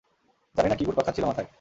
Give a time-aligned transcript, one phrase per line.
[0.55, 1.47] জানি না কী ঘুরপাক খাচ্ছিল মাথায়।